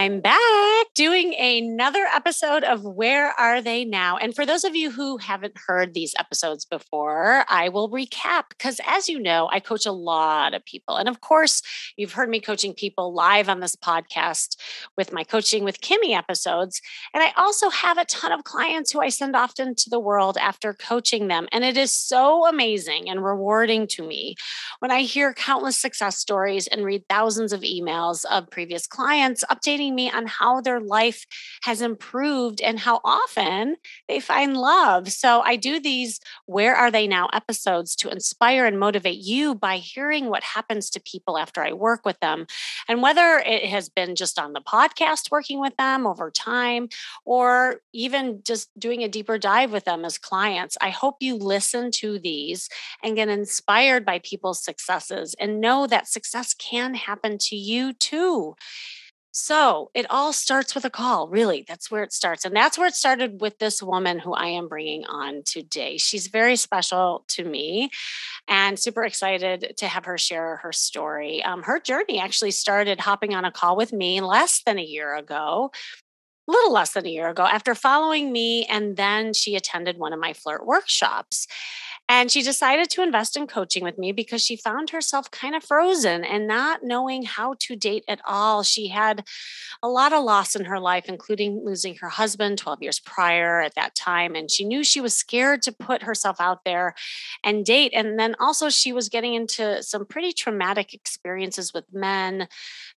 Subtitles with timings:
[0.00, 0.49] I'm back
[1.60, 4.16] another episode of Where Are They Now?
[4.16, 8.80] And for those of you who haven't heard these episodes before, I will recap because,
[8.86, 10.96] as you know, I coach a lot of people.
[10.96, 11.60] And of course,
[11.98, 14.56] you've heard me coaching people live on this podcast
[14.96, 16.80] with my Coaching with Kimmy episodes.
[17.12, 20.38] And I also have a ton of clients who I send off into the world
[20.40, 21.46] after coaching them.
[21.52, 24.34] And it is so amazing and rewarding to me
[24.78, 29.92] when I hear countless success stories and read thousands of emails of previous clients updating
[29.92, 31.26] me on how their life
[31.62, 33.76] has improved and how often
[34.08, 35.10] they find love.
[35.10, 39.76] So I do these Where Are They Now episodes to inspire and motivate you by
[39.76, 42.46] hearing what happens to people after I work with them.
[42.88, 46.88] And whether it has been just on the podcast working with them over time
[47.24, 51.90] or even just doing a deeper dive with them as clients, I hope you listen
[51.92, 52.68] to these
[53.02, 58.56] and get inspired by people's successes and know that success can happen to you too.
[59.32, 61.64] So it all starts with a call, really.
[61.66, 62.44] That's where it starts.
[62.44, 65.98] And that's where it started with this woman who I am bringing on today.
[65.98, 67.90] She's very special to me
[68.48, 71.42] and super excited to have her share her story.
[71.44, 75.16] Um, her journey actually started hopping on a call with me less than a year
[75.16, 75.70] ago.
[76.48, 80.12] A little less than a year ago, after following me, and then she attended one
[80.12, 81.46] of my flirt workshops.
[82.10, 85.62] And she decided to invest in coaching with me because she found herself kind of
[85.62, 88.64] frozen and not knowing how to date at all.
[88.64, 89.22] She had
[89.80, 93.76] a lot of loss in her life, including losing her husband 12 years prior at
[93.76, 94.34] that time.
[94.34, 96.96] And she knew she was scared to put herself out there
[97.44, 97.92] and date.
[97.94, 102.48] And then also, she was getting into some pretty traumatic experiences with men,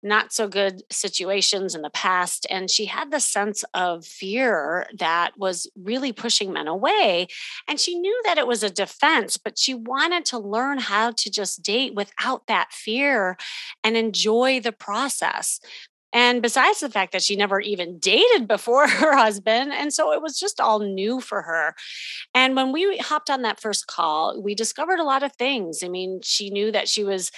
[0.03, 2.47] not so good situations in the past.
[2.49, 7.27] And she had the sense of fear that was really pushing men away.
[7.69, 8.71] And she knew that it was a
[9.03, 13.37] defense, but she wanted to learn how to just date without that fear
[13.83, 15.61] and enjoy the process.
[16.15, 19.73] And besides the fact that she never even dated before her husband.
[19.73, 21.75] And so it was just all new for her.
[22.35, 25.83] And when we hopped on that first call, we discovered a lot of things.
[25.83, 27.31] I mean, she knew that she was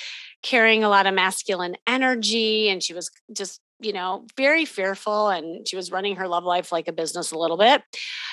[0.43, 5.67] carrying a lot of masculine energy and she was just you know, very fearful and
[5.69, 7.83] she was running her love life like a business a little bit.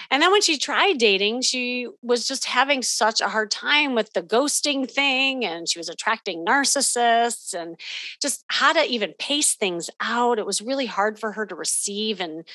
[0.09, 4.13] And then when she tried dating, she was just having such a hard time with
[4.13, 7.79] the ghosting thing and she was attracting narcissists and
[8.21, 10.39] just how to even pace things out.
[10.39, 12.45] It was really hard for her to receive and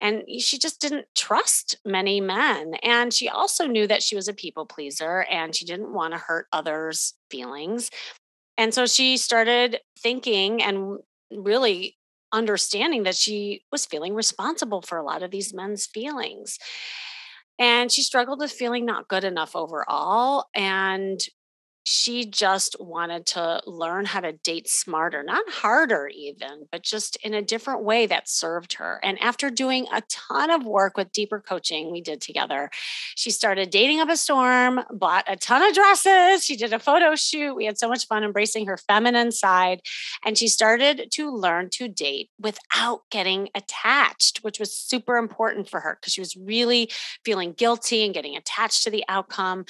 [0.00, 2.74] and she just didn't trust many men.
[2.82, 6.18] And she also knew that she was a people pleaser and she didn't want to
[6.18, 7.88] hurt others' feelings.
[8.58, 10.98] And so she started thinking and
[11.30, 11.96] really
[12.32, 16.58] understanding that she was feeling responsible for a lot of these men's feelings.
[17.58, 20.46] And she struggled with feeling not good enough overall.
[20.54, 21.20] And
[21.84, 27.34] she just wanted to learn how to date smarter, not harder, even, but just in
[27.34, 29.00] a different way that served her.
[29.02, 32.70] And after doing a ton of work with deeper coaching we did together,
[33.16, 36.44] she started dating up a storm, bought a ton of dresses.
[36.44, 37.54] She did a photo shoot.
[37.54, 39.80] We had so much fun embracing her feminine side.
[40.24, 45.80] And she started to learn to date without getting attached, which was super important for
[45.80, 46.90] her because she was really
[47.24, 49.64] feeling guilty and getting attached to the outcome.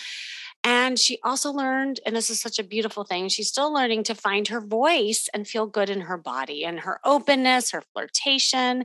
[0.64, 4.14] And she also learned, and this is such a beautiful thing, she's still learning to
[4.14, 8.84] find her voice and feel good in her body and her openness, her flirtation,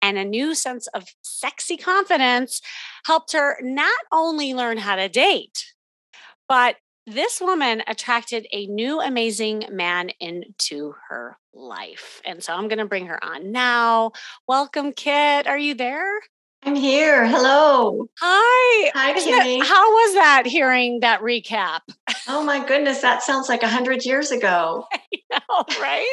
[0.00, 2.62] and a new sense of sexy confidence
[3.04, 5.74] helped her not only learn how to date,
[6.48, 12.20] but this woman attracted a new amazing man into her life.
[12.24, 14.12] And so I'm going to bring her on now.
[14.46, 15.46] Welcome, Kit.
[15.46, 16.20] Are you there?
[16.64, 17.26] I'm here.
[17.26, 18.08] Hello.
[18.18, 18.90] Hi.
[18.94, 19.62] Hi, Kimmy.
[19.62, 21.80] how was that hearing that recap?
[22.26, 24.86] Oh my goodness, that sounds like a hundred years ago.
[25.30, 26.06] know, right?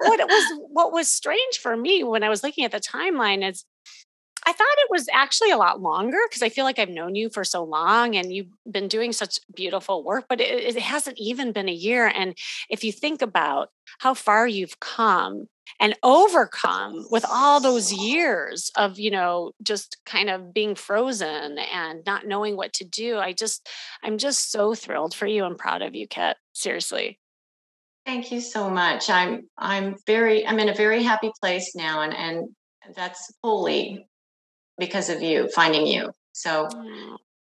[0.00, 3.64] what was what was strange for me when I was looking at the timeline is
[4.46, 7.30] I thought it was actually a lot longer because I feel like I've known you
[7.30, 11.52] for so long and you've been doing such beautiful work, but it, it, hasn't even
[11.52, 12.06] been a year.
[12.06, 12.36] And
[12.68, 13.70] if you think about
[14.00, 15.48] how far you've come
[15.80, 22.04] and overcome with all those years of, you know, just kind of being frozen and
[22.06, 23.68] not knowing what to do, I just,
[24.02, 26.36] I'm just so thrilled for you and proud of you, Kit.
[26.52, 27.18] Seriously.
[28.06, 29.08] Thank you so much.
[29.08, 32.48] I'm I'm very I'm in a very happy place now and and
[32.94, 34.06] that's wholly
[34.78, 36.12] because of you finding you.
[36.32, 36.68] So.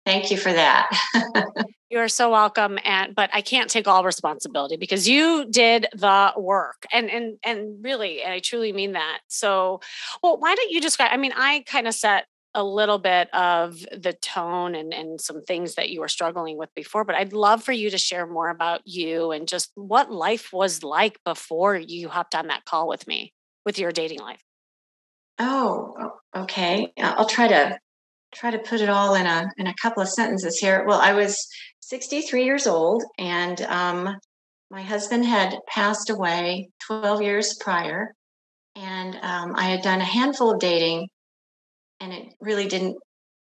[0.06, 0.90] Thank you for that.
[1.90, 2.80] You're so welcome.
[2.84, 6.86] And but I can't take all responsibility because you did the work.
[6.92, 9.20] And and and really, and I truly mean that.
[9.28, 9.80] So
[10.22, 11.12] well, why don't you describe?
[11.12, 15.42] I mean, I kind of set a little bit of the tone and, and some
[15.42, 18.50] things that you were struggling with before, but I'd love for you to share more
[18.50, 23.08] about you and just what life was like before you hopped on that call with
[23.08, 23.34] me
[23.66, 24.44] with your dating life.
[25.40, 26.94] Oh, okay.
[27.00, 27.80] I'll try to
[28.34, 30.86] try to put it all in a in a couple of sentences here.
[30.86, 31.48] Well, I was
[31.82, 34.18] 63 years old, and um,
[34.70, 38.14] my husband had passed away 12 years prior,
[38.76, 41.08] and um, I had done a handful of dating
[42.04, 42.98] and it really didn't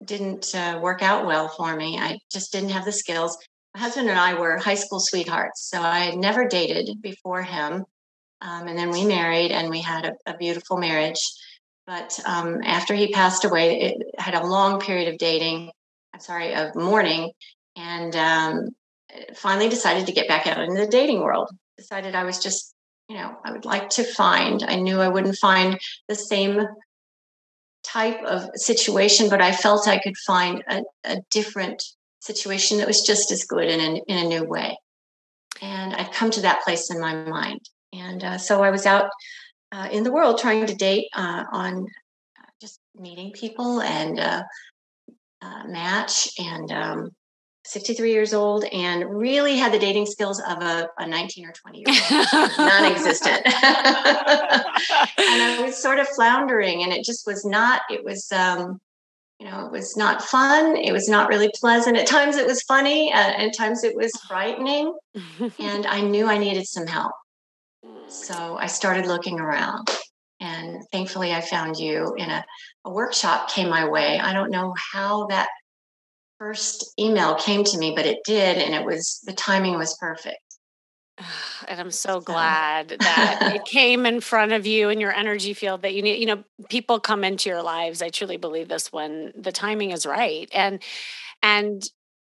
[0.04, 1.98] didn't uh, work out well for me.
[1.98, 3.38] I just didn't have the skills.
[3.74, 7.84] My husband and I were high school sweethearts, so I had never dated before him.
[8.42, 11.20] Um, and then we married, and we had a, a beautiful marriage.
[11.86, 15.70] But um, after he passed away, it had a long period of dating.
[16.12, 17.32] I'm sorry, of mourning,
[17.76, 18.68] and um,
[19.34, 21.50] finally decided to get back out into the dating world.
[21.76, 22.72] Decided I was just,
[23.08, 24.62] you know, I would like to find.
[24.62, 25.78] I knew I wouldn't find
[26.08, 26.60] the same
[27.82, 31.82] type of situation, but I felt I could find a, a different
[32.20, 34.78] situation that was just as good in a, in a new way.
[35.60, 37.60] And I'd come to that place in my mind.
[37.92, 39.10] And uh, so I was out
[39.74, 41.86] uh, in the world trying to date uh, on
[42.38, 44.42] uh, just meeting people and uh,
[45.42, 47.10] uh, match and um,
[47.64, 51.78] 63 years old and really had the dating skills of a, a 19 or 20
[51.78, 53.42] year old, non existent.
[53.46, 53.54] and
[55.18, 58.80] I was sort of floundering, and it just was not, it was, um,
[59.40, 60.76] you know, it was not fun.
[60.76, 61.96] It was not really pleasant.
[61.96, 64.94] At times it was funny, uh, at times it was frightening.
[65.58, 67.12] and I knew I needed some help.
[68.14, 69.88] So I started looking around.
[70.40, 72.44] And thankfully, I found you in a,
[72.84, 74.18] a workshop came my way.
[74.18, 75.48] I don't know how that
[76.38, 80.38] first email came to me, but it did, and it was the timing was perfect.
[81.66, 85.80] And I'm so glad that it came in front of you and your energy field
[85.80, 86.20] that you need.
[86.20, 88.02] You know, people come into your lives.
[88.02, 90.48] I truly believe this when the timing is right.
[90.52, 90.82] And
[91.42, 91.82] and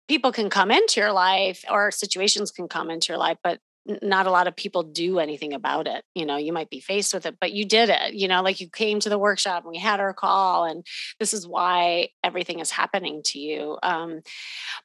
[0.09, 4.27] people can come into your life or situations can come into your life, but not
[4.27, 6.05] a lot of people do anything about it.
[6.15, 8.15] You know, you might be faced with it, but you did it.
[8.15, 10.85] You know, like you came to the workshop and we had our call, and
[11.19, 13.79] this is why everything is happening to you.
[13.83, 14.21] Um,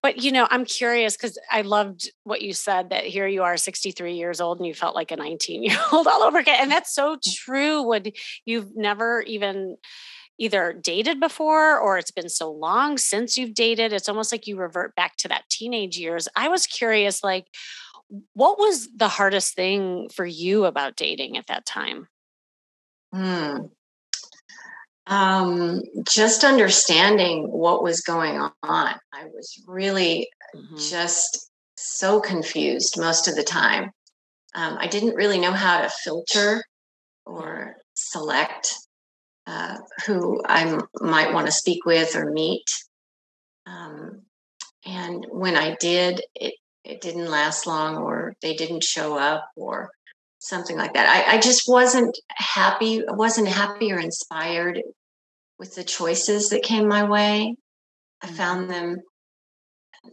[0.02, 3.58] but, you know, I'm curious because I loved what you said that here you are,
[3.58, 6.58] 63 years old, and you felt like a 19 year old all over again.
[6.62, 7.36] And that's so mm.
[7.36, 8.06] true when
[8.46, 9.78] you've never even
[10.38, 13.94] either dated before or it's been so long since you've dated.
[13.94, 16.28] It's almost like you revert back to that teenage years.
[16.36, 17.48] I was curious, like,
[18.34, 22.08] what was the hardest thing for you about dating at that time?
[23.14, 23.58] Hmm.
[25.08, 28.52] Um, just understanding what was going on.
[28.64, 30.78] I was really mm-hmm.
[30.78, 33.92] just so confused most of the time.
[34.56, 36.64] Um, I didn't really know how to filter
[37.26, 38.74] or select
[39.48, 42.66] uh, who I might want to speak with or meet.
[43.68, 44.24] Um,
[44.86, 49.90] and when I did, it it didn't last long or they didn't show up or
[50.40, 51.10] something like that.
[51.10, 54.82] I, I just wasn't happy, wasn't happy or inspired
[55.58, 57.56] with the choices that came my way.
[58.22, 58.36] I mm-hmm.
[58.36, 58.98] found them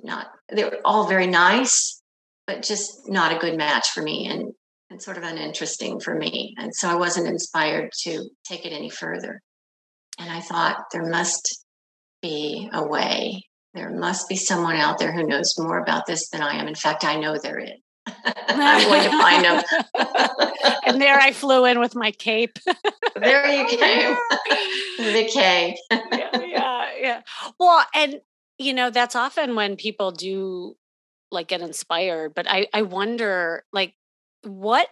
[0.03, 2.01] not, they were all very nice,
[2.47, 4.53] but just not a good match for me and,
[4.89, 6.55] and sort of uninteresting for me.
[6.59, 9.41] And so I wasn't inspired to take it any further.
[10.19, 11.65] And I thought there must
[12.23, 13.43] be a way
[13.75, 16.69] there must be someone out there who knows more about this than I am.
[16.69, 17.71] In fact, I know there is.
[18.49, 19.63] I'm going to find them.
[20.87, 22.59] and there I flew in with my cape.
[23.15, 24.17] there you came.
[24.99, 25.77] the cape.
[25.91, 27.21] yeah, yeah, yeah.
[27.59, 28.21] Well, and
[28.59, 30.77] you know, that's often when people do
[31.31, 33.95] like get inspired, but I I wonder like
[34.43, 34.89] what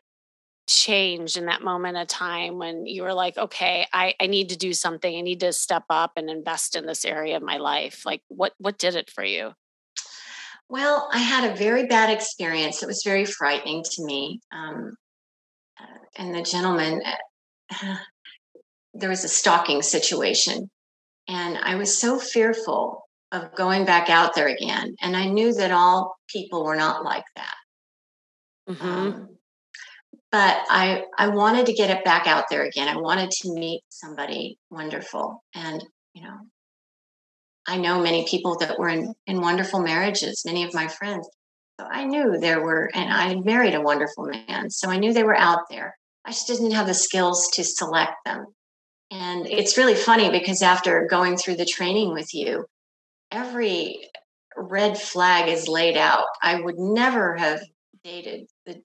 [0.71, 4.57] changed in that moment of time when you were like okay I, I need to
[4.57, 5.17] do something.
[5.17, 8.07] I need to step up and invest in this area of my life.
[8.07, 9.53] Like what what did it for you?
[10.69, 12.83] Well i had a very bad experience.
[12.83, 14.95] It was very frightening to me um,
[15.81, 17.97] uh, and the gentleman uh,
[18.95, 20.71] there was a stalking situation
[21.29, 25.71] and i was so fearful of going back out there again and i knew that
[25.71, 27.55] all people were not like that.
[28.69, 28.87] Mm-hmm.
[28.87, 29.39] um,
[30.32, 32.88] but I I wanted to get it back out there again.
[32.88, 35.84] I wanted to meet somebody wonderful, and
[36.14, 36.37] you know,
[37.66, 40.42] I know many people that were in in wonderful marriages.
[40.44, 41.28] Many of my friends,
[41.80, 44.70] So I knew there were, and I had married a wonderful man.
[44.70, 45.96] So I knew they were out there.
[46.25, 48.46] I just didn't have the skills to select them.
[49.10, 52.66] And it's really funny because after going through the training with you,
[53.32, 54.08] every
[54.56, 56.26] red flag is laid out.
[56.42, 57.60] I would never have
[58.04, 58.82] dated the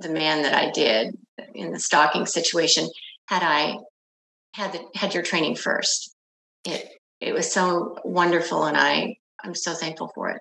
[0.00, 1.16] the man that I did
[1.54, 2.88] in the stalking situation
[3.28, 3.78] had I
[4.54, 6.14] had the, had your training first.
[6.64, 6.88] It
[7.20, 10.40] it was so wonderful, and I I'm so thankful for it.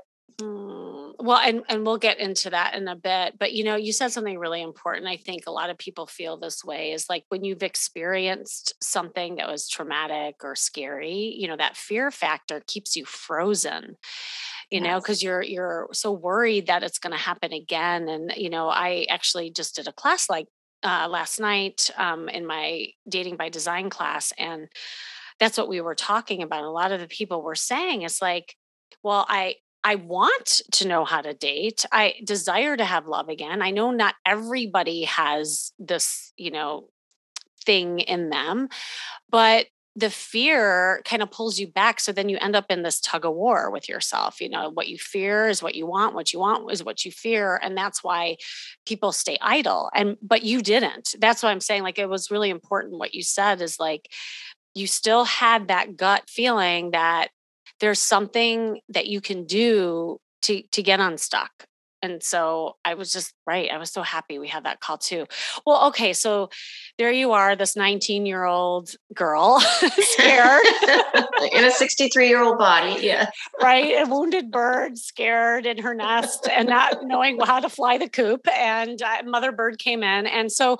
[1.17, 3.39] Well, and and we'll get into that in a bit.
[3.39, 5.07] But you know, you said something really important.
[5.07, 9.35] I think a lot of people feel this way is like when you've experienced something
[9.35, 13.97] that was traumatic or scary, you know, that fear factor keeps you frozen
[14.71, 18.49] you know because you're you're so worried that it's going to happen again and you
[18.49, 20.47] know i actually just did a class like
[20.83, 24.67] uh, last night um, in my dating by design class and
[25.39, 28.55] that's what we were talking about a lot of the people were saying it's like
[29.01, 31.85] well i I want to know how to date.
[31.91, 33.61] I desire to have love again.
[33.61, 36.89] I know not everybody has this, you know,
[37.65, 38.67] thing in them,
[39.29, 41.99] but the fear kind of pulls you back.
[41.99, 44.41] So then you end up in this tug of war with yourself.
[44.41, 47.11] You know, what you fear is what you want, what you want is what you
[47.11, 47.59] fear.
[47.63, 48.37] And that's why
[48.87, 49.91] people stay idle.
[49.93, 51.15] And, but you didn't.
[51.19, 51.83] That's what I'm saying.
[51.83, 54.09] Like, it was really important what you said is like,
[54.73, 57.29] you still had that gut feeling that
[57.79, 61.51] there's something that you can do to to get unstuck.
[62.01, 65.25] And so i was just right i was so happy we had that call too.
[65.65, 66.49] Well okay so
[66.99, 69.59] there you are this 19 year old girl
[69.97, 70.65] scared.
[71.51, 73.29] In a 63 year old body yeah.
[73.59, 78.09] Right a wounded bird scared in her nest and not knowing how to fly the
[78.09, 80.27] coop and uh, mother bird came in.
[80.27, 80.77] And so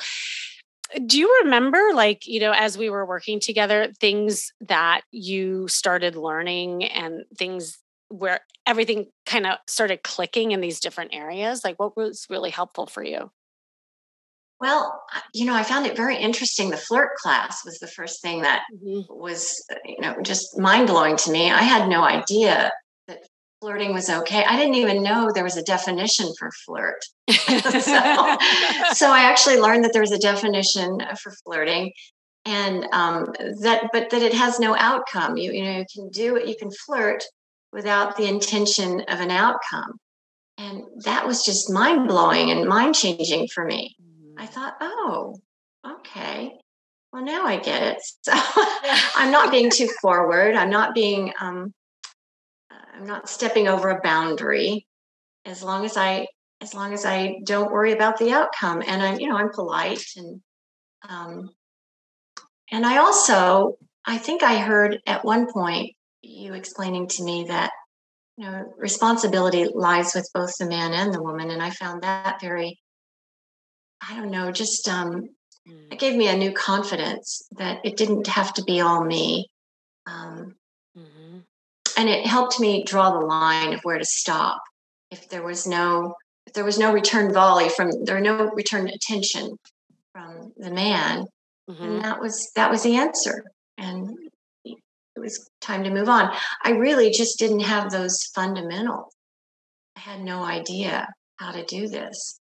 [1.06, 6.16] do you remember like you know as we were working together things that you started
[6.16, 11.64] learning and things where everything kind of started clicking in these different areas?
[11.64, 13.32] Like what was really helpful for you?
[14.62, 15.02] Well
[15.34, 18.64] you know i found it very interesting the flirt class was the first thing that
[18.74, 19.02] mm-hmm.
[19.10, 21.52] was uh, you know just mind-blowing to me.
[21.52, 22.72] I had no idea
[23.66, 24.44] flirting was okay.
[24.44, 27.04] I didn't even know there was a definition for flirt.
[27.32, 28.38] so,
[28.94, 31.92] so, I actually learned that there was a definition for flirting
[32.46, 33.26] and um,
[33.62, 35.38] that but that it has no outcome.
[35.38, 37.24] You, you know, you can do it, you can flirt
[37.74, 39.98] without the intention of an outcome.
[40.60, 43.96] And that was just mind blowing and mind changing for me.
[44.38, 44.54] I mm-hmm.
[44.54, 45.38] thought, oh,
[45.84, 46.54] okay.
[47.12, 47.98] Well, now I get it.
[48.22, 48.34] So
[49.16, 50.56] I'm not being too forward.
[50.56, 51.74] I'm not being um,
[52.96, 54.88] I'm not stepping over a boundary
[55.44, 56.28] as long as I
[56.62, 58.82] as long as I don't worry about the outcome.
[58.86, 60.42] And I'm you know I'm polite and
[61.08, 61.50] um
[62.72, 67.72] and I also I think I heard at one point you explaining to me that
[68.38, 71.52] you know responsibility lies with both the man and the woman.
[71.52, 72.80] And I found that very
[74.08, 75.30] I don't know just um
[75.68, 75.92] mm.
[75.92, 79.50] it gave me a new confidence that it didn't have to be all me.
[80.08, 80.56] Um,
[81.98, 84.62] and it helped me draw the line of where to stop
[85.12, 86.14] if there was no
[86.46, 89.58] if there was no return volley from there no return attention
[90.14, 91.26] from the man.
[91.70, 91.84] Mm-hmm.
[91.84, 93.44] and that was that was the answer.
[93.78, 94.12] And
[94.64, 96.32] it was time to move on.
[96.64, 99.14] I really just didn't have those fundamentals.
[99.96, 102.40] I had no idea how to do this.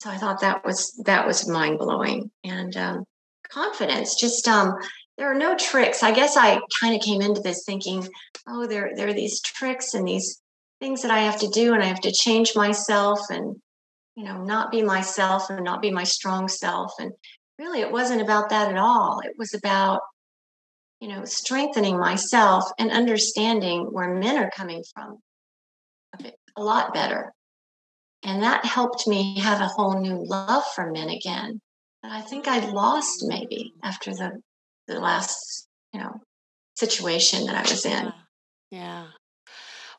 [0.00, 3.04] So i thought that was that was mind blowing and um,
[3.48, 4.74] confidence just um,
[5.18, 6.02] there are no tricks.
[6.02, 8.08] I guess I kind of came into this thinking,
[8.48, 10.40] oh, there, there are these tricks and these
[10.80, 13.56] things that I have to do, and I have to change myself and,
[14.16, 16.92] you know, not be myself and not be my strong self.
[16.98, 17.12] And
[17.58, 19.20] really, it wasn't about that at all.
[19.24, 20.00] It was about,
[21.00, 25.18] you know, strengthening myself and understanding where men are coming from
[26.18, 27.32] a, bit, a lot better.
[28.24, 31.60] And that helped me have a whole new love for men again
[32.02, 34.40] that I think I'd lost maybe after the
[34.86, 36.20] the last, you know,
[36.76, 37.92] situation that I was in.
[37.92, 38.12] Yeah.
[38.70, 39.06] yeah.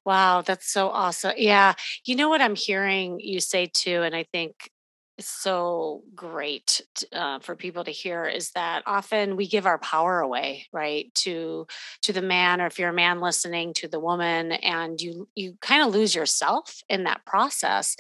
[0.06, 1.34] Wow, that's so awesome.
[1.38, 1.74] Yeah.
[2.06, 4.70] You know what I'm hearing you say too, and I think
[5.18, 10.20] is so great uh, for people to hear is that often we give our power
[10.20, 11.68] away right to
[12.02, 15.56] to the man or if you're a man listening to the woman and you you
[15.62, 17.96] kind of lose yourself in that process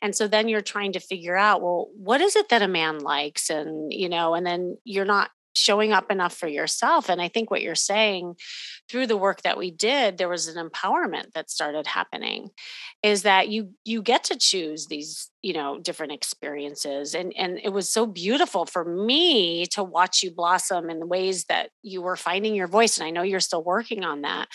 [0.00, 2.98] and so then you're trying to figure out well what is it that a man
[2.98, 7.28] likes and you know and then you're not showing up enough for yourself and i
[7.28, 8.34] think what you're saying
[8.88, 12.50] through the work that we did there was an empowerment that started happening
[13.02, 17.72] is that you you get to choose these you know different experiences and and it
[17.72, 22.16] was so beautiful for me to watch you blossom in the ways that you were
[22.16, 24.48] finding your voice and i know you're still working on that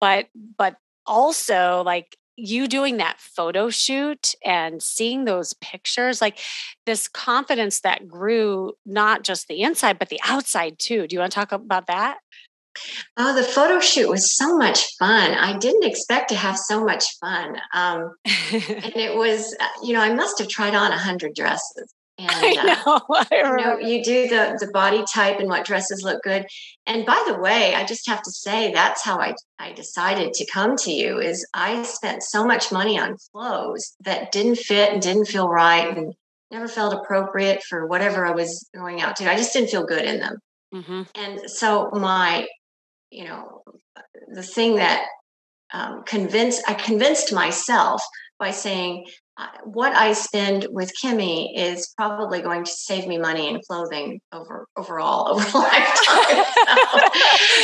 [0.00, 0.26] but
[0.58, 0.76] but
[1.06, 6.38] also like you doing that photo shoot and seeing those pictures, like
[6.84, 11.06] this confidence that grew not just the inside, but the outside too.
[11.06, 12.18] Do you want to talk about that?
[13.16, 15.32] Oh, the photo shoot was so much fun.
[15.32, 17.56] I didn't expect to have so much fun.
[17.72, 21.92] Um, and it was, uh, you know, I must have tried on a hundred dresses.
[22.18, 25.66] And I know, uh, I you know, you do the the body type and what
[25.66, 26.46] dresses look good.
[26.86, 30.46] And by the way, I just have to say that's how I I decided to
[30.46, 31.18] come to you.
[31.18, 35.96] Is I spent so much money on clothes that didn't fit and didn't feel right
[35.96, 36.14] and
[36.50, 39.30] never felt appropriate for whatever I was going out to.
[39.30, 40.38] I just didn't feel good in them.
[40.74, 41.02] Mm-hmm.
[41.16, 42.46] And so my
[43.10, 43.62] you know,
[44.28, 45.06] the thing that
[45.72, 48.02] um, convinced I convinced myself
[48.38, 49.10] by saying uh,
[49.64, 54.66] what I spend with Kimmy is probably going to save me money in clothing over
[54.76, 55.94] overall over a lifetime.
[56.28, 56.98] so,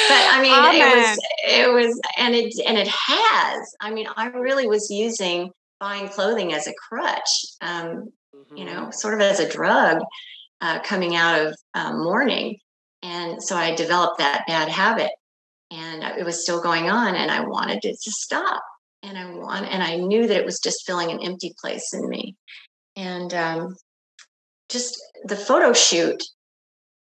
[0.08, 0.74] but I mean, Amen.
[0.74, 3.74] it was it was and it and it has.
[3.80, 5.50] I mean, I really was using
[5.80, 8.56] buying clothing as a crutch, um, mm-hmm.
[8.56, 10.02] you know, sort of as a drug
[10.60, 12.58] uh, coming out of um, mourning,
[13.02, 15.10] and so I developed that bad habit
[15.70, 18.62] and it was still going on and i wanted it to stop
[19.02, 22.08] and i want and i knew that it was just filling an empty place in
[22.08, 22.36] me.
[22.96, 23.76] And um,
[24.68, 26.22] just the photo shoot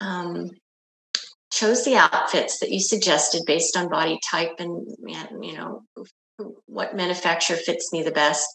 [0.01, 0.51] um,
[1.53, 4.87] chose the outfits that you suggested based on body type and
[5.43, 5.83] you know
[6.67, 8.47] what manufacturer fits me the best.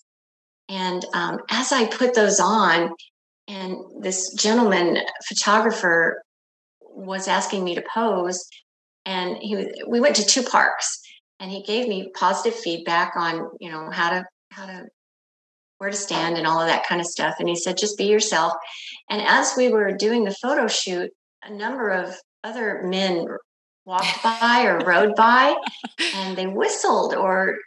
[0.68, 2.92] And um, as i put those on
[3.48, 6.24] and this gentleman photographer
[6.82, 8.48] was asking me to pose
[9.06, 11.01] and he we went to two parks
[11.39, 14.86] and he gave me positive feedback on you know how to how to
[15.77, 17.36] where to stand and all of that kind of stuff.
[17.39, 18.54] And he said just be yourself.
[19.10, 21.12] And as we were doing the photo shoot
[21.44, 23.25] a number of other men
[23.86, 25.56] walked by or rode by
[26.15, 27.58] and they whistled or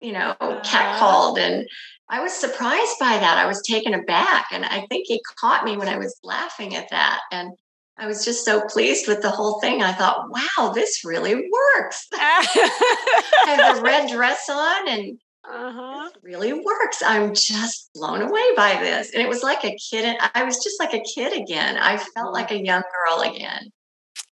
[0.00, 1.38] you know catcalled.
[1.38, 1.66] And
[2.08, 3.38] i was surprised by that.
[3.38, 4.46] I was taken aback.
[4.52, 7.20] And i think he caught me when i was laughing at that.
[7.32, 7.52] And
[7.98, 9.82] I was just so pleased with the whole thing.
[9.82, 12.06] I thought, wow, this really works.
[12.14, 16.10] I have a red dress on and uh-huh.
[16.14, 17.02] it really works.
[17.04, 19.12] I'm just blown away by this.
[19.12, 20.16] And it was like a kid.
[20.34, 21.76] I was just like a kid again.
[21.76, 22.32] I felt mm.
[22.32, 23.70] like a young girl again.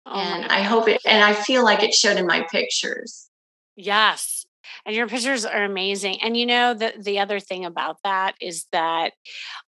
[0.06, 3.28] Oh and I hope it, and I feel like it showed in my pictures.
[3.76, 4.47] Yes
[4.86, 8.66] and your pictures are amazing and you know the the other thing about that is
[8.72, 9.14] that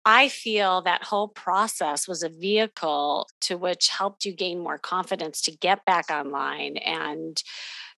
[0.05, 5.41] i feel that whole process was a vehicle to which helped you gain more confidence
[5.41, 7.43] to get back online and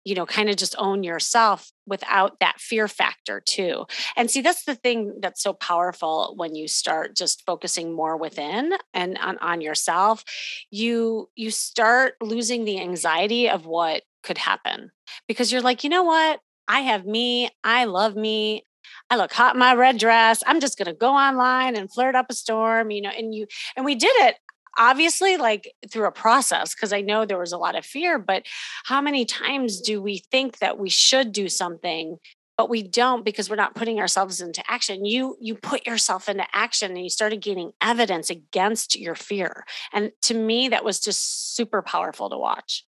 [0.08, 3.86] you know kind of just own yourself without that fear factor too.
[4.15, 8.72] And see that's the thing that's so powerful when you start just focusing more within
[8.93, 10.24] and on, on yourself
[10.72, 14.91] you you start losing the anxiety of what could happen
[15.28, 17.49] because you're like you know what I have me.
[17.63, 18.65] I love me.
[19.10, 20.43] I look hot in my red dress.
[20.45, 23.47] I'm just going to go online and flirt up a storm, you know, and you,
[23.75, 24.36] and we did it
[24.77, 28.43] obviously like through a process because I know there was a lot of fear, but
[28.86, 32.17] how many times do we think that we should do something
[32.58, 36.43] but we don't because we're not putting ourselves into action you you put yourself into
[36.53, 41.56] action and you started gaining evidence against your fear and to me that was just
[41.56, 42.84] super powerful to watch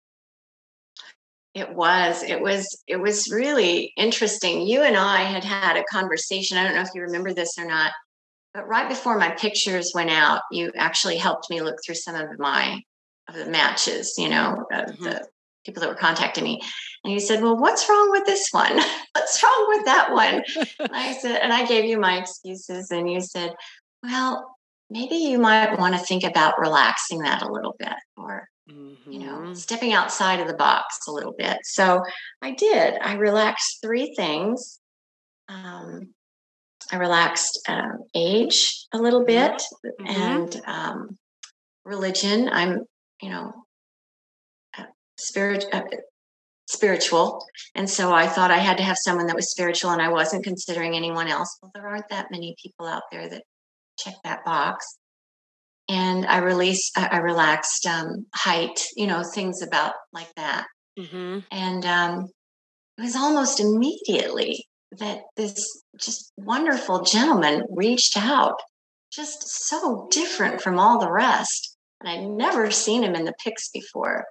[1.54, 2.22] it was.
[2.24, 2.82] It was.
[2.88, 4.66] It was really interesting.
[4.66, 6.58] You and I had had a conversation.
[6.58, 7.92] I don't know if you remember this or not,
[8.52, 12.38] but right before my pictures went out, you actually helped me look through some of
[12.38, 12.80] my
[13.28, 14.14] of the matches.
[14.18, 15.04] You know, mm-hmm.
[15.04, 15.24] the
[15.64, 16.60] people that were contacting me,
[17.04, 18.76] and you said, "Well, what's wrong with this one?
[19.12, 20.42] what's wrong with that one?"
[20.80, 23.54] and I said, and I gave you my excuses, and you said,
[24.02, 24.56] "Well,
[24.90, 29.12] maybe you might want to think about relaxing that a little bit, or." Mm-hmm.
[29.12, 29.54] you know, mm-hmm.
[29.54, 31.58] stepping outside of the box a little bit.
[31.64, 32.02] So
[32.40, 32.94] I did.
[32.98, 34.80] I relaxed three things.
[35.50, 36.14] Um,
[36.90, 40.06] I relaxed um, age a little bit mm-hmm.
[40.06, 41.18] and um,
[41.84, 42.48] religion.
[42.50, 42.84] I'm,
[43.20, 43.52] you know,
[44.78, 44.84] uh,
[45.18, 45.82] spirit, uh,
[46.66, 47.44] spiritual.
[47.74, 50.42] And so I thought I had to have someone that was spiritual and I wasn't
[50.42, 51.58] considering anyone else.
[51.60, 53.42] Well, there aren't that many people out there that
[53.98, 54.96] check that box
[55.88, 60.66] and I released, I, relaxed um, height, you know, things about like that.
[60.98, 61.40] Mm-hmm.
[61.50, 62.28] And um,
[62.98, 64.66] it was almost immediately
[64.98, 68.60] that this just wonderful gentleman reached out,
[69.12, 71.76] just so different from all the rest.
[72.00, 74.24] And I'd never seen him in the pics before.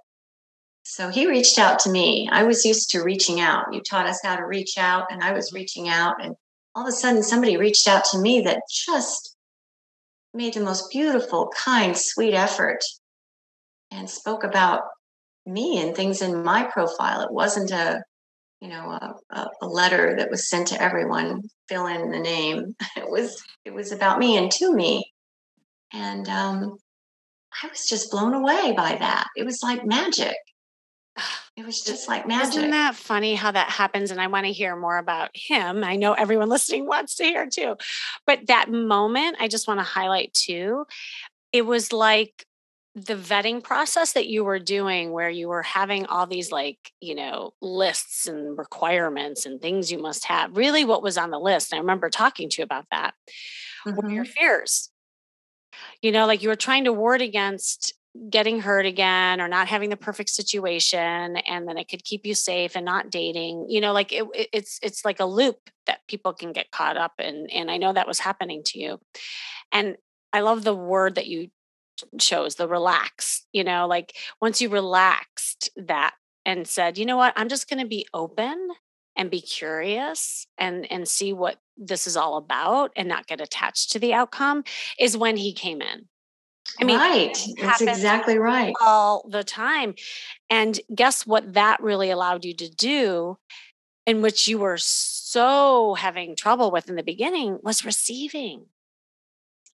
[0.84, 2.30] So he reached out to me.
[2.32, 3.74] I was used to reaching out.
[3.74, 6.24] You taught us how to reach out, and I was reaching out.
[6.24, 6.36] And
[6.76, 9.33] all of a sudden, somebody reached out to me that just
[10.34, 12.84] made the most beautiful, kind, sweet effort
[13.92, 14.82] and spoke about
[15.46, 17.22] me and things in my profile.
[17.22, 18.02] It wasn't a,
[18.62, 18.98] you know,
[19.32, 22.76] a, a, letter that was sent to everyone, fill in the name.
[22.98, 25.04] It was it was about me and to me.
[25.92, 26.78] And um,
[27.64, 29.28] I was just blown away by that.
[29.36, 30.36] It was like magic.
[31.56, 32.58] It was just like magic.
[32.58, 34.10] Isn't that funny how that happens?
[34.10, 35.84] And I want to hear more about him.
[35.84, 37.76] I know everyone listening wants to hear too.
[38.26, 40.86] But that moment, I just want to highlight too.
[41.52, 42.46] It was like
[42.96, 47.16] the vetting process that you were doing where you were having all these like you
[47.16, 51.74] know lists and requirements and things you must have really what was on the list
[51.74, 53.16] i remember talking to you about that
[53.88, 53.96] mm-hmm.
[53.96, 54.32] were your mm-hmm.
[54.34, 54.92] fears
[56.04, 57.96] you know like you were trying to ward against
[58.30, 62.36] getting hurt again or not having the perfect situation and then it could keep you
[62.36, 64.24] safe and not dating you know like it,
[64.54, 67.92] it's it's like a loop that people can get caught up in and i know
[67.92, 69.00] that was happening to you.
[69.72, 69.98] And
[70.32, 71.50] i love the word that you
[72.20, 76.14] chose the relax you know like once you relaxed that
[76.46, 77.34] and said you know what?
[77.36, 78.70] I'm just going to be open
[79.16, 83.92] and be curious and and see what this is all about and not get attached
[83.92, 84.64] to the outcome
[85.00, 86.08] is when he came in
[86.80, 87.38] I mean, right.
[87.62, 88.74] That's exactly right.
[88.82, 89.96] All the time.
[90.50, 93.38] And guess what that really allowed you to do,
[94.06, 98.66] in which you were so having trouble with in the beginning, was receiving.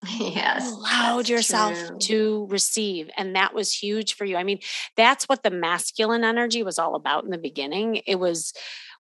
[0.18, 0.64] Yes.
[0.64, 1.98] You allowed yourself true.
[1.98, 3.10] to receive.
[3.18, 4.36] And that was huge for you.
[4.36, 4.60] I mean,
[4.96, 7.96] that's what the masculine energy was all about in the beginning.
[8.06, 8.54] It was,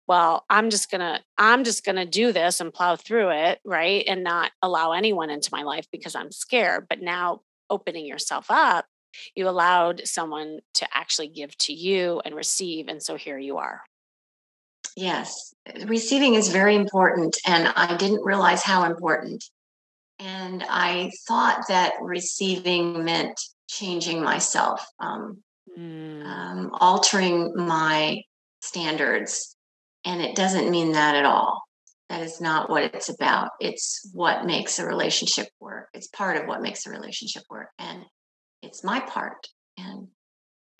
[0.07, 3.59] well, I'm just going to, I'm just going to do this and plow through it.
[3.63, 4.03] Right.
[4.07, 6.87] And not allow anyone into my life because I'm scared.
[6.89, 8.85] But now opening yourself up,
[9.35, 12.87] you allowed someone to actually give to you and receive.
[12.87, 13.81] And so here you are.
[14.95, 15.53] Yes,
[15.85, 17.37] receiving is very important.
[17.45, 19.43] And I didn't realize how important.
[20.19, 25.41] And I thought that receiving meant changing myself, um,
[25.77, 26.25] mm.
[26.25, 28.23] um, altering my
[28.61, 29.55] standards.
[30.05, 31.68] And it doesn't mean that at all.
[32.09, 33.51] That is not what it's about.
[33.59, 35.89] It's what makes a relationship work.
[35.93, 37.69] It's part of what makes a relationship work.
[37.77, 38.03] And
[38.63, 39.47] it's my part.
[39.77, 40.07] And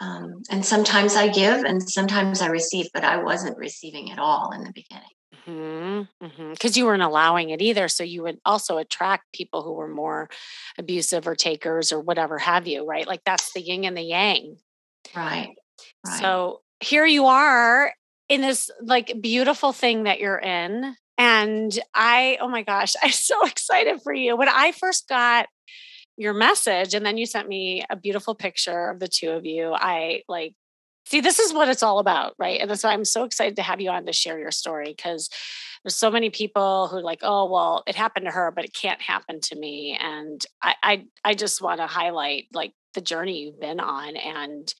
[0.01, 4.51] um, and sometimes I give and sometimes I receive, but I wasn't receiving at all
[4.53, 5.09] in the beginning.
[5.45, 6.79] Because mm-hmm, mm-hmm.
[6.79, 7.87] you weren't allowing it either.
[7.87, 10.29] So you would also attract people who were more
[10.77, 13.07] abusive or takers or whatever have you, right?
[13.07, 14.57] Like that's the yin and the yang.
[15.15, 15.49] Right.
[16.05, 16.19] right.
[16.19, 17.93] So here you are
[18.29, 23.45] in this like beautiful thing that you're in and I, oh my gosh, I'm so
[23.45, 24.35] excited for you.
[24.35, 25.47] When I first got
[26.17, 29.73] your message and then you sent me a beautiful picture of the two of you,
[29.73, 30.53] I like,
[31.05, 32.59] see, this is what it's all about, right?
[32.59, 35.29] And that's why I'm so excited to have you on to share your story because
[35.83, 39.01] there's so many people who like, oh, well, it happened to her, but it can't
[39.01, 39.97] happen to me.
[39.99, 44.73] And I, I, I just want to highlight like the journey you've been on and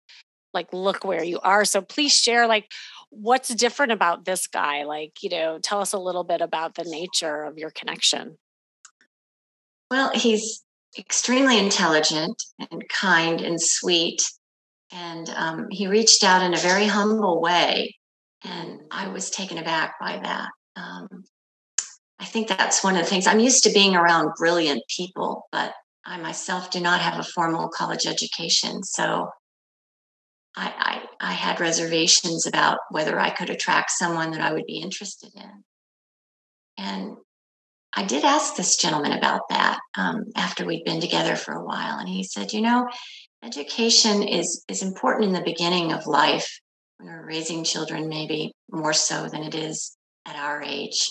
[0.54, 1.66] like look where you are.
[1.66, 2.70] So please share like
[3.10, 4.84] what's different about this guy?
[4.84, 8.38] Like, you know, tell us a little bit about the nature of your connection.
[9.90, 10.64] Well, he's
[10.98, 14.22] extremely intelligent and kind and sweet.
[14.92, 17.96] And um, he reached out in a very humble way.
[18.44, 20.50] And I was taken aback by that.
[20.76, 21.24] Um,
[22.20, 23.28] I think that's one of the things.
[23.28, 25.74] I'm used to being around brilliant people, but
[26.06, 28.84] I myself do not have a formal college education.
[28.84, 29.30] So
[30.56, 34.82] I, I, I had reservations about whether I could attract someone that I would be
[34.82, 35.64] interested in.
[36.78, 37.18] And
[37.94, 41.98] I did ask this gentleman about that um, after we'd been together for a while,
[41.98, 42.88] and he said, "You know,
[43.44, 46.60] education is is important in the beginning of life
[46.98, 51.10] when we're raising children, maybe more so than it is at our age."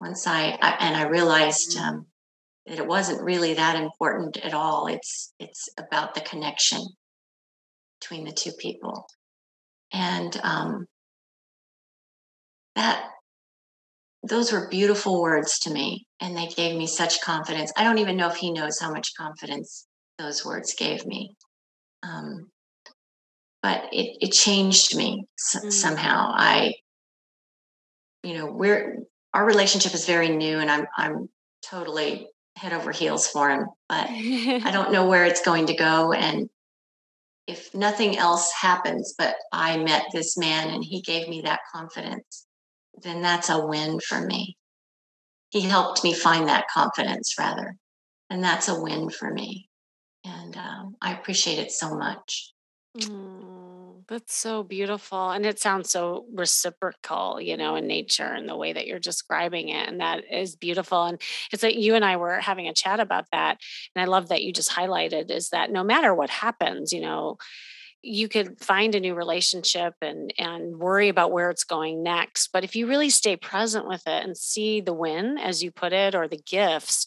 [0.00, 1.88] Once I, I and I realized mm-hmm.
[1.88, 2.06] um,
[2.66, 4.86] that it wasn't really that important at all.
[4.86, 6.80] It's it's about the connection
[8.04, 9.06] between the two people.
[9.92, 10.86] And um,
[12.74, 13.08] that
[14.28, 18.16] those were beautiful words to me and they gave me such confidence i don't even
[18.16, 19.86] know if he knows how much confidence
[20.18, 21.34] those words gave me
[22.02, 22.48] um,
[23.62, 25.68] but it, it changed me mm-hmm.
[25.68, 26.72] somehow i
[28.22, 28.96] you know we're
[29.34, 31.28] our relationship is very new and i'm i'm
[31.68, 36.12] totally head over heels for him but i don't know where it's going to go
[36.12, 36.48] and
[37.46, 42.46] if nothing else happens, but I met this man and he gave me that confidence,
[43.02, 44.56] then that's a win for me.
[45.50, 47.76] He helped me find that confidence, rather.
[48.30, 49.68] And that's a win for me.
[50.24, 52.52] And um, I appreciate it so much.
[52.98, 53.53] Mm.
[54.08, 55.30] That's so beautiful.
[55.30, 59.70] And it sounds so reciprocal, you know, in nature and the way that you're describing
[59.70, 59.88] it.
[59.88, 61.04] And that is beautiful.
[61.04, 61.20] And
[61.52, 63.58] it's like you and I were having a chat about that.
[63.94, 67.38] And I love that you just highlighted is that no matter what happens, you know,
[68.02, 72.62] you could find a new relationship and and worry about where it's going next but
[72.62, 76.14] if you really stay present with it and see the win as you put it
[76.14, 77.06] or the gifts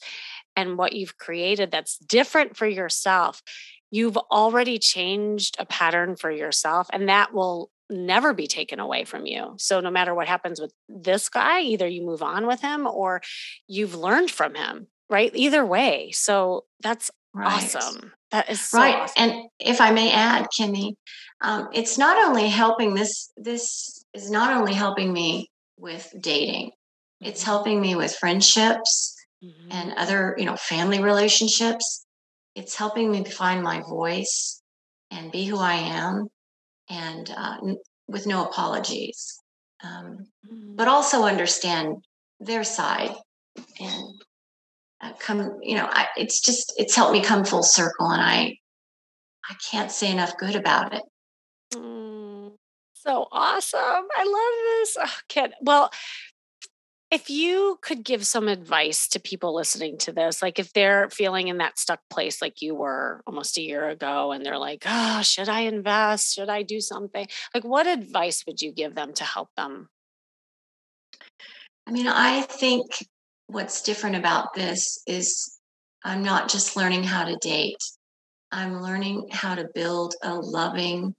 [0.55, 3.43] and what you've created that's different for yourself
[3.91, 9.25] you've already changed a pattern for yourself and that will never be taken away from
[9.25, 12.85] you so no matter what happens with this guy either you move on with him
[12.85, 13.21] or
[13.67, 17.63] you've learned from him right either way so that's right.
[17.63, 18.95] awesome that is so right.
[18.95, 19.29] Awesome.
[19.29, 20.95] And if I may add, Kimmy,
[21.41, 23.31] um, it's not only helping this.
[23.37, 26.71] This is not only helping me with dating.
[27.21, 27.49] It's mm-hmm.
[27.49, 29.71] helping me with friendships mm-hmm.
[29.71, 32.05] and other, you know, family relationships.
[32.57, 34.61] It's helping me find my voice
[35.11, 36.27] and be who I am,
[36.89, 39.39] and uh, n- with no apologies.
[39.83, 40.75] Um, mm-hmm.
[40.75, 42.03] But also understand
[42.39, 43.11] their side
[43.79, 44.21] and
[45.01, 48.55] uh, come you know I, it's just it's helped me come full circle and i
[49.49, 51.03] i can't say enough good about it
[51.73, 52.51] mm,
[52.93, 55.91] so awesome i love this oh, Kit well
[57.09, 61.47] if you could give some advice to people listening to this like if they're feeling
[61.47, 65.21] in that stuck place like you were almost a year ago and they're like oh
[65.21, 66.35] should i invest?
[66.35, 67.27] Should i do something?
[67.53, 69.89] Like what advice would you give them to help them?
[71.87, 72.85] I mean i think
[73.47, 75.57] what's different about this is
[76.03, 77.83] I'm not just learning how to date,
[78.51, 81.15] I'm learning how to build a loving,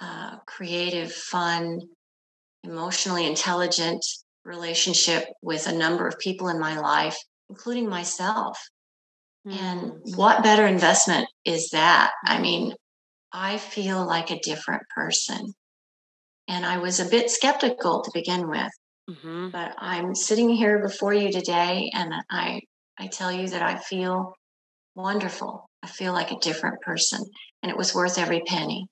[0.00, 1.80] uh, creative, fun,
[2.64, 4.04] emotionally intelligent
[4.44, 7.16] relationship with a number of people in my life,
[7.48, 8.58] including myself.
[9.46, 9.56] Mm.
[9.56, 12.12] And what better investment is that?
[12.24, 12.74] I mean,
[13.32, 15.54] I feel like a different person.
[16.48, 18.72] And I was a bit skeptical to begin with.
[19.10, 19.50] Mm-hmm.
[19.50, 22.60] But I'm sitting here before you today, and I
[22.98, 24.34] I tell you that I feel
[24.94, 25.68] wonderful.
[25.82, 27.24] I feel like a different person,
[27.62, 28.86] and it was worth every penny.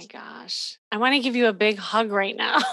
[0.00, 0.78] Oh my gosh.
[0.90, 2.56] I want to give you a big hug right now.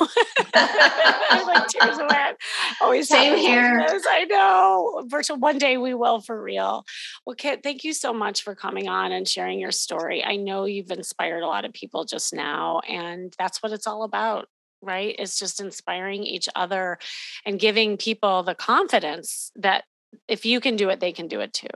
[0.54, 2.38] like tears of wet.
[2.82, 3.86] Always same here.
[3.90, 5.04] I know.
[5.08, 6.86] Virtual one day we will for real.
[7.26, 10.24] Well, Kit, thank you so much for coming on and sharing your story.
[10.24, 14.04] I know you've inspired a lot of people just now, and that's what it's all
[14.04, 14.48] about
[14.84, 15.16] right?
[15.18, 17.00] It's just inspiring each other
[17.48, 19.86] and giving people the confidence that
[20.28, 21.68] if you can do it, they can do it too.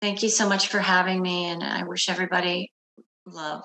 [0.00, 1.46] Thank you so much for having me.
[1.46, 2.72] And I wish everybody
[3.26, 3.64] love.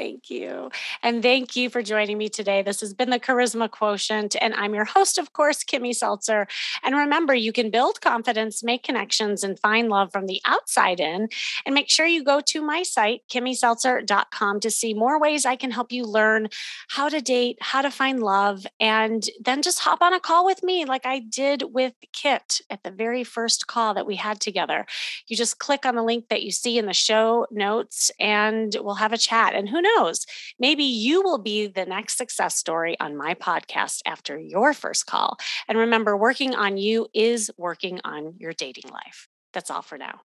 [0.00, 0.70] Thank you.
[1.02, 2.62] And thank you for joining me today.
[2.62, 6.46] This has been the Charisma Quotient, and I'm your host, of course, Kimmy Seltzer.
[6.82, 11.28] And remember, you can build confidence, make connections, and find love from the outside in.
[11.66, 15.70] And make sure you go to my site, kimmyseltzer.com, to see more ways I can
[15.70, 16.48] help you learn
[16.88, 20.62] how to date, how to find love, and then just hop on a call with
[20.62, 24.86] me, like I did with Kit at the very first call that we had together.
[25.26, 28.94] You just click on the link that you see in the show notes, and we'll
[28.94, 29.54] have a chat.
[29.54, 30.24] And who who knows?
[30.58, 35.36] Maybe you will be the next success story on my podcast after your first call.
[35.68, 39.28] And remember, working on you is working on your dating life.
[39.52, 40.20] That's all for now.